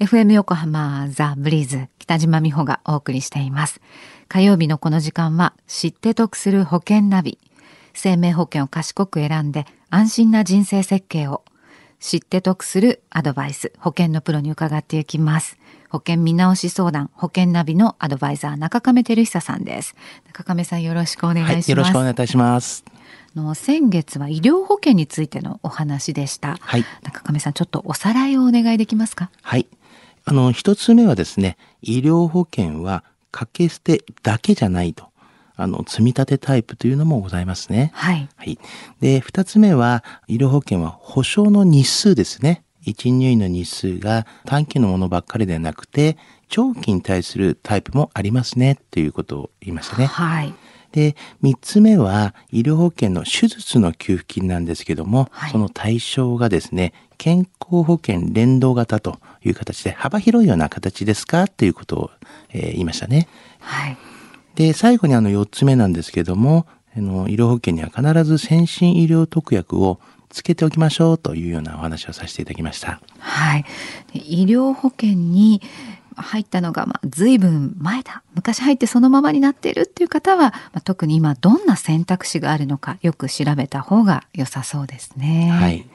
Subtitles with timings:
[0.00, 3.82] FM 横浜ザ・ブリーズ北島美穂がお送りしています
[4.28, 7.38] 火曜日のこの時間は知って得する保険ナビ
[7.92, 11.44] 生命保険を賢く選んで安心な人生設計を
[11.98, 15.58] 知って得するアドバイス保険のプロに伺っていきます
[15.90, 19.94] 保険見直し相談保険ナビのアドバイザー中亀照久さんです
[20.28, 22.84] 中亀さんよろしくお願いします、はい、よろしくお願いいたします
[23.36, 26.56] の先月は医療保険についてのお話でした。
[26.60, 26.84] はい。
[27.02, 29.30] 中亀さん、ちょっとおさらいをお願いできますか？
[29.42, 29.68] はい。
[30.30, 35.08] あの、一つ目はですね、医療保険は掛け捨てだけじゃないと。
[35.56, 37.90] あの、積み立てタイプというのもございますね。
[37.94, 38.28] はい。
[38.36, 38.56] はい。
[39.00, 42.62] で、二つ目は、医療保険は保証の日数ですね。
[42.82, 46.16] 一入院の日数が短期のものばっかりではなくて、
[46.48, 50.06] 長期に対するタイプもありますね、ということを言いましたね。
[50.06, 50.54] はい。
[50.92, 61.48] で、三つ目は医療保険の手術の給付金なんですけども、はい、その対象がですね、健康保険連動型という形で幅広いような形ですか？
[61.48, 62.10] ということを、
[62.52, 63.28] えー、言いましたね。
[63.60, 63.96] はい。
[64.54, 73.00] で、最後にあの四つ目なんですけども、あの医療保険には必ず先進医療特約をつけておきましょうというようなお話をさせていただきました。
[73.18, 73.64] はい。
[74.12, 75.62] 医療保険に
[76.16, 85.50] 入ったのが、まあ、随分前だ昔入ってそのままになっているっていう方は、まあ、特に今どんな選択肢があるのかよく調べた方が良さそうですね。
[85.50, 85.86] はい、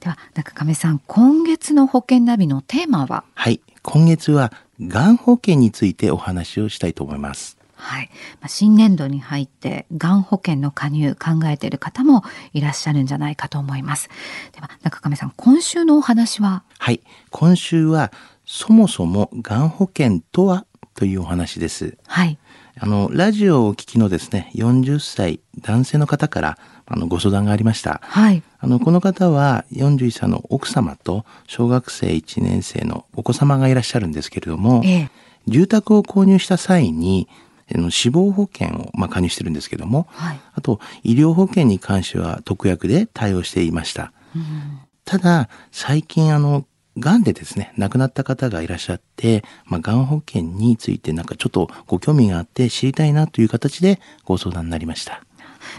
[0.00, 3.24] では中亀さん今月の保険ナビのテーマは？
[3.34, 7.56] はい今月はがん保険についてお話をしたいと思います。
[7.76, 8.10] はい。
[8.42, 12.22] まあ、新年度に入って、がん保険の加入考えている方も
[12.52, 14.10] いらっしゃるんじゃないかと思います。
[14.52, 16.62] では、中亀さん、今週のお話は？
[16.78, 17.00] はい。
[17.30, 18.12] 今週は、
[18.52, 20.66] そもそもがん保険とは？
[20.96, 21.96] というお話です。
[22.08, 22.36] はい。
[22.80, 28.00] あの、ラジオをお聞きのですね、40歳男性の方からあのご相談がありました。
[28.02, 28.42] はい。
[28.58, 35.10] あの、この方は41歳の奥様と小学生1年生のお子様がいらっしゃるんですけれども、ええ、
[35.46, 37.28] 住宅を購入した際に、
[37.70, 44.12] の死亡保険を、まあ、加入してるんですけども、はい、あと医療保険に関しては特約で対応していました。
[44.34, 46.66] うん、ただ最近あの
[47.00, 55.22] がんでですね、亡くなった方がいらっしゃって、まあ、がん保険についてなんかちょっとご興味があって知りたいなという形でご相談になりました。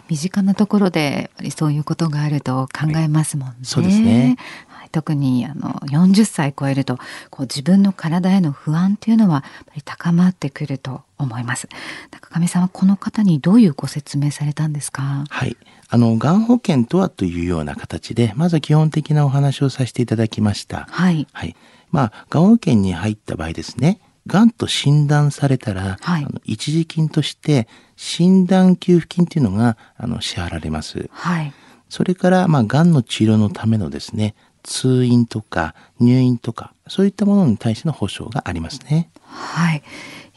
[0.09, 3.54] 身近なところでそういうことがあると考えますもんね。
[3.54, 4.38] はい、そうですね。
[4.92, 6.98] 特にあの40歳超えると
[7.30, 11.70] こう自分の体への不安っていうのはやっぱり高まってくると思います。
[12.12, 15.24] 中上さんはこの方にどういうご説明されたんですか？
[15.30, 15.56] はい、
[15.94, 20.88] あの、がん保険とはというような形で、まずは基本的なお話をさせていただきました。
[20.90, 21.28] はい。
[21.34, 21.56] はい。
[21.91, 31.09] まあ、がん保険に入った場合ですね、がんと診断されたら、はい、あの一時金として診断給付金というのがあの支払われます。
[31.12, 31.53] はい。
[31.90, 39.09] それから、まあ、がんの治療のためのですね、通院とか入院とか、そういったものに対しての保障がありますね。
[39.23, 39.84] はい。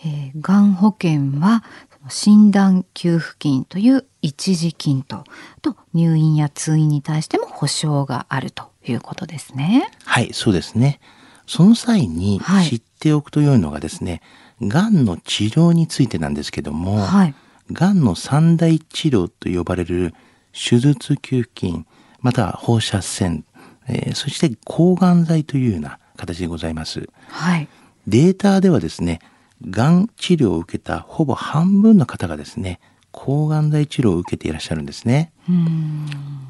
[0.04, 1.62] えー、がん保険は
[2.08, 5.24] 診断給付金という一時金と
[5.62, 9.90] と入院や通院に対しても保証があるということですね。
[10.04, 11.00] はいそうですね。
[11.46, 14.22] その際に知っておくと良いのがですね、
[14.60, 17.34] はい、がんの治療についてなんですけども、はい、
[17.72, 20.14] がんの三大治療と呼ばれる
[20.52, 21.86] 手術給付金
[22.20, 23.44] または放射線、
[23.88, 27.08] えー、そして抗がん剤というような形でございます。
[27.28, 27.68] はい、
[28.06, 29.20] データではですね
[29.68, 35.32] がん治療を受けたほぼ半分の方がですね抗がん剤治療を受けていらっしゃるんですね。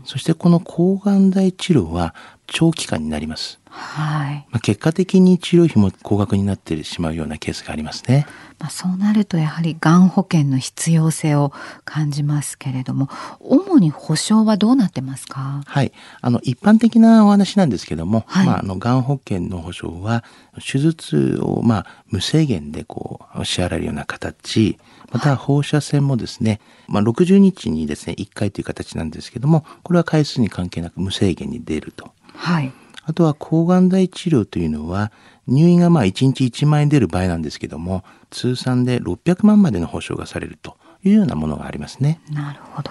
[0.04, 2.14] そしてこの抗がん剤治療は
[2.46, 3.60] 長期間になります。
[3.76, 4.46] はい。
[4.50, 8.24] まあ、結果的に治療費も高額になってしまうようなケースがありますね。
[8.60, 11.52] まあ、そうなるとやはりがん保険の必要性を
[11.84, 13.08] 感じますけれども、
[13.40, 15.62] 主に保証はどうなってますか？
[15.66, 15.92] はい。
[16.20, 20.22] あの一般的なお話なんですけども、はい、まああのがん保険の保証は
[20.64, 24.78] 手術をまあ無制限でこう支払えるような形。
[25.10, 32.12] また放射線もですね、まあ、60日にですね1回という形なんですけどもこれは回数に関係なく無制限に出ると。
[32.34, 32.72] はい、
[33.04, 35.12] あとは抗がん剤治療というのは
[35.46, 42.18] 入院がまあ1日1万円出る場合なんですけども通算で600万までの保証がされるというようなものがありますね。
[42.32, 42.90] なるほど。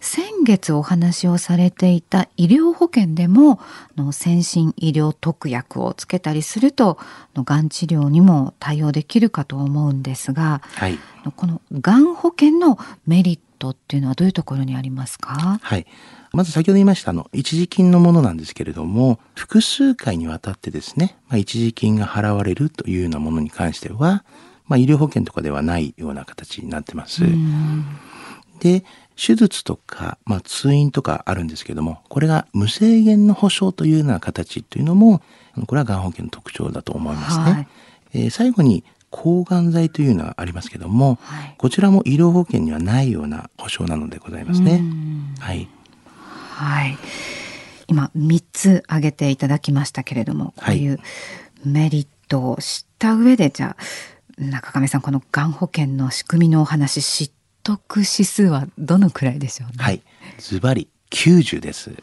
[0.00, 3.58] 先月お話をされていた医療保険でも
[3.96, 6.98] の先進医療特約をつけたりすると
[7.34, 11.00] のがん治療にも対応できるかと思うんですが、はい、
[11.34, 15.58] このがん保険のメリットっていうのはどういうところにありますか？
[15.60, 15.86] はい。
[16.32, 24.24] まず先ほど言いましたあの一時金のものなんですけれども複数回にわたってですね、まあ、一時金が払われるというようなものに関しては
[24.68, 27.22] まあ、医療保険とかではないような形になってます。
[28.58, 35.22] で、手術とか、まあ、通院とかあるんですけども、これが無制限の保障というような形というのも、
[35.68, 37.44] これはがん保険の特徴だと思いますね。
[37.44, 37.68] はい、
[38.14, 38.82] えー、最後に、
[39.18, 44.82] 抗がん剤というのはありますけども、はい、こちらも医療保険にはないような保障なのでございますね。
[45.40, 45.68] はい。
[46.04, 46.98] はい。
[47.88, 51.00] 今3つ挙げていただきましたけれども、こういう
[51.64, 57.32] メリットを知った上で、じゃあ、中亀さん、このがん保険の仕組みのお話、知
[57.62, 59.74] 得指数はどのくらいでしょうね？
[59.78, 60.02] はい。
[60.38, 61.90] ズバリ90です。
[61.90, 61.96] や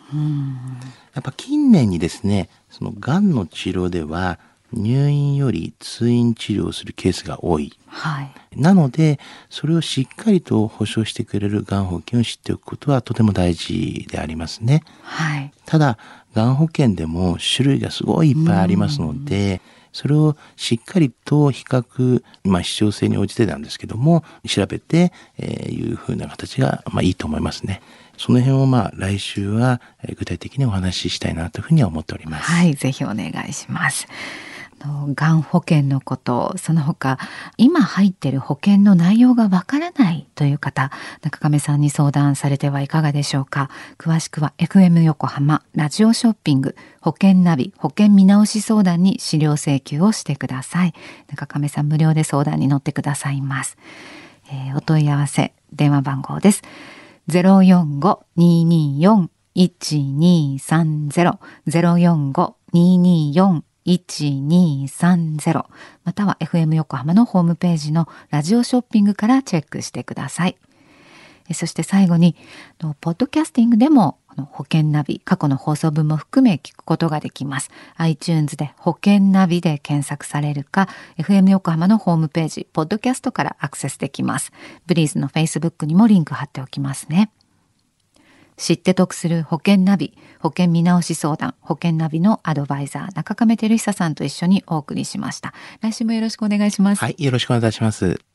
[1.20, 4.40] っぱ近年にですね、そのがんの治療では、
[4.74, 7.74] 入院より通院治療をするケースが多い。
[7.88, 14.84] はい、なので、それをしっかりと保証してくれるがん保険を知っておくことはとても大事でありますね。
[15.04, 15.98] はい、ただ、
[16.34, 19.62] がん保険でも種類がすごいいっぱいありますので、
[19.94, 27.82] それをしっかりと比較、まあ、必要性に応じてなんですけども、調べて、えー、いうふうな形が、まあ、いいと思いますね。
[28.18, 29.82] その辺をまあ来週は
[30.18, 32.52] 具体的にお話ししたいなというふうには思っております。
[32.52, 34.08] はい、ぜひお願いします。
[35.16, 37.18] がん保険のことその他
[37.58, 40.92] 今入っている保険の内容がわからないという方
[41.22, 43.70] 中亀さんに相談されてはいかがでしょうか？
[43.98, 50.94] 詳しくは FM 横浜ラジオショッピング保険ナビ保険見直し相談に資料請求をしてください。
[51.30, 53.78] 中亀さん無料で相談に乗ってくださいます、
[54.52, 56.62] えー、お問い合わせ電話番号です。
[57.30, 61.38] 045-224 1230
[61.68, 65.66] 045-224 1230
[66.04, 70.58] または FM 横浜のホームページのラジオショッピングからチェックしてください。
[71.54, 72.38] そして最後に、
[73.02, 74.18] ポッドキャスティングでも
[74.52, 77.70] 保険ナビ、過去の放送分も含め聞くことができます。
[77.98, 80.88] iTunes で保険ナビで検索されるか、
[81.18, 84.54] FM 横浜のホームページ、ポッドキャストからアクセスできます。
[84.88, 87.30] ブリーズの Facebook にもリンク貼っておきますね。
[88.64, 95.54] 知って得する保険ナビ、保険見直し相談、保険ナビのアドバイザー、中亀照久さんと一緒にお送りしました。
[95.82, 97.00] 来週もよろしくお願いします。
[97.02, 98.33] はい、よろしくお願いします。